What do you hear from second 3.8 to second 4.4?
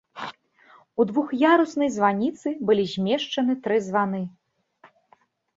званы.